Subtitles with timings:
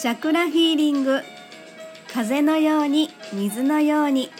[0.00, 1.20] チャクラヒーリング。
[2.10, 4.30] 風のように水のように。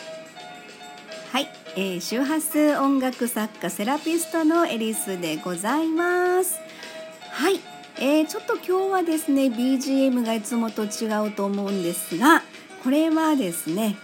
[1.33, 6.59] はい、えー、周波数音楽作家セラピストのエリスでございます。
[7.33, 7.61] はい、
[7.99, 12.43] えー、ちょっと今日はですね BGM がいつもと違うと思うんですが
[12.83, 13.97] これはですね、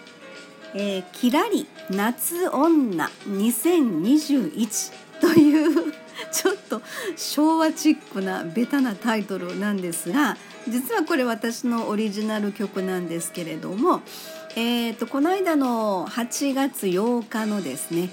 [0.74, 4.92] えー、キラリ夏女2021
[5.22, 5.94] という
[6.36, 6.82] ちょっと
[7.16, 10.36] 昭和チックなベタなタイトルなんですが
[10.68, 14.02] 実はこれ私のオリジナル曲なんですけれども、
[14.54, 18.10] えーと、この間の8月8日のですね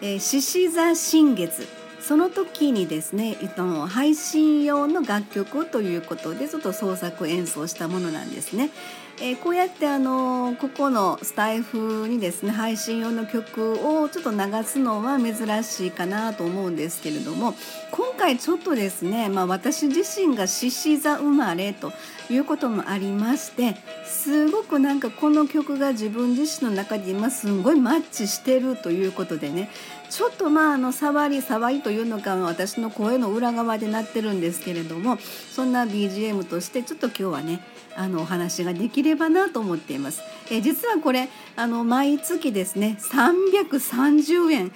[0.00, 1.68] 獅子、座新月
[2.06, 8.70] その時にですねえっと配信用の楽曲ということでちょっと創作演奏したものなんですね。
[9.18, 17.54] えー、こうやってあのここのスタイフにですね配信用の曲をちょっと流すのは珍しいかなと思うんですけれども
[17.92, 21.92] 今回ちょっとですね、まあ、私自身が獅子座生まれと
[22.28, 29.70] いうこともありましてすごくなんかこの曲が自分自身の中で今すごいマッチしてるということでね
[30.10, 37.60] ちょっとまああの触り触りというのか私の声の裏側でなってるんですけれどもそんな BGM としてちょっと今日はね
[37.96, 40.20] あのお話ができればなと思っています。
[40.50, 44.72] え実はこれあの毎月ですね330円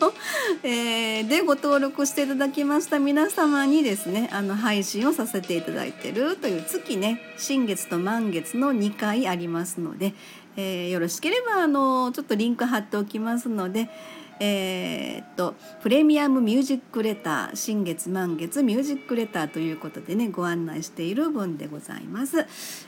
[0.00, 0.12] の、
[0.62, 10.14] えー、でご登録していただきました皆様にですねあの配信をさせていただいてるという月ね新月と満月の2回ありますので、
[10.56, 13.88] えー、よろしければあのちょっとリンク貼っておきますので。
[14.44, 22.46] えー、っとプレミアムミュージックレター新月満月ミュージックレターということでねご案内している分でございます。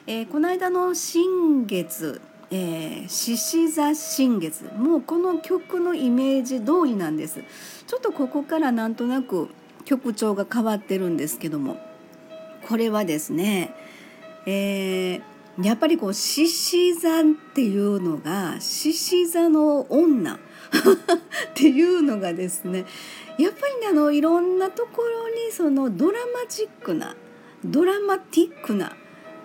[0.08, 7.42] えー、この間の新月えー、獅子座新月もうこの曲のイメージ通りなんです
[7.86, 9.48] ちょっとここからなんとなく
[9.84, 11.78] 曲調が変わってるんですけども
[12.68, 13.74] これはですね、
[14.46, 15.22] えー、
[15.62, 17.24] やっぱりこう獅子座っ
[17.54, 20.38] ていうのが獅子座の女 っ
[21.54, 22.86] ていうのがですね
[23.38, 27.16] やっぱり、ね、あのいろんなところにそのドラマチックな
[27.64, 28.96] ドラマティックな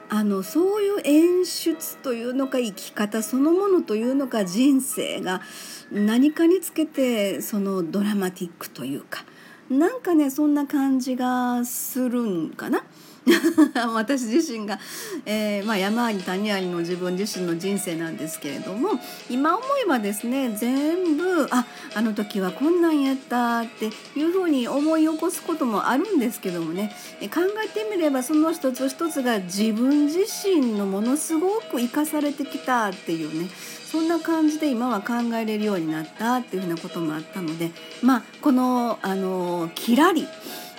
[0.10, 5.42] あのそういう演出というのか生き方そのものというのか人生が
[5.92, 9.24] 何かにつけてそのドラマティックというか
[9.70, 12.84] なんかねそんな感じがするんかな。
[13.94, 14.80] 私自身が、
[15.26, 26.96] えー、まあ、山あり谷ありの自分自身の人生なんですけれども今思えばですね全部ああの時はこんなんやったっていうふうに思い起こすこともあるんですけどもね
[27.34, 33.50] 考えてみればその一つ一つが自分自身のものすごく生かされてきたっていうね
[33.90, 37.72] そんな感じで今は考えれるようになったっていうふうなこともあったので
[38.04, 40.28] まあこのあのキラリ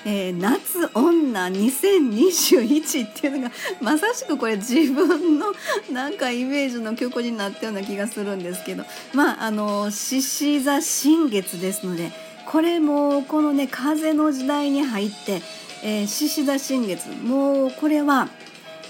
[0.05, 5.53] えー、夏女2021っていうのがまさしくこれ自分の
[5.93, 12.13] なんかイメージの曲になったような気がするんですけどまああの獅子座新月ですので
[12.47, 15.43] これもこのね風の時代に入って
[16.07, 18.29] 獅子、えー、座新月もうこれは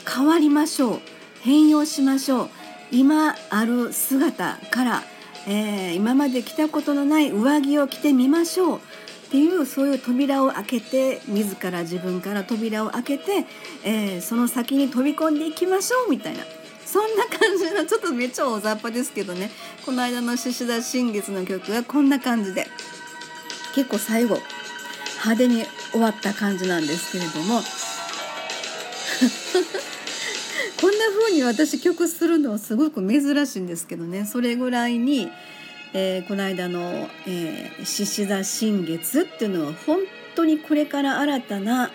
[0.09, 1.01] 変わりましょう
[1.43, 2.49] 変容しましょう
[2.93, 5.03] 今ある姿から、
[5.47, 8.81] えー、今まで着たことのない上着を着てみましょう
[9.31, 13.47] っていうそういう扉を開けて自ら自分から扉を開けて、
[13.85, 16.43] えー、その先に飛び込んでいきましょうみたいな。
[16.85, 19.53] そんな感じのちょっとめっちゃ大雑把ですけどね。
[19.87, 22.67] この間の獅子座新月の曲はこんな感じで。
[23.77, 24.37] 結構最後
[25.23, 27.63] 派手に終わった感じなんですけれども。
[30.81, 34.25] こんな風に私曲するのはすごく珍しいんですけどね。
[34.27, 35.31] それぐらいに
[35.93, 37.09] えー、この間の
[37.83, 39.99] 獅子、座新月っていうのは本
[40.35, 41.91] 当にこれから新たな、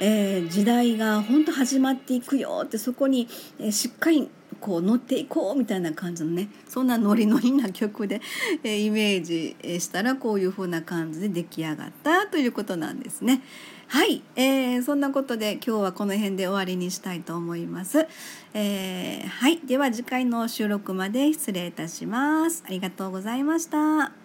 [0.00, 4.30] えー、時代が本当始まっていくよってそこに、えー、しっかり
[4.60, 8.20] こう乗っていこうみたいな感じのねそんなノリノリな曲で、
[8.62, 13.42] えー、イメージしたらこういう風な感じで出来上がったということなんですね。
[13.92, 18.08] はい、えー、そんなことで今日はこの辺で終わりにしたいと思います。
[18.54, 22.64] えー、はい、では次回の収録まで失礼いたします。
[22.66, 24.21] ありがとうございました。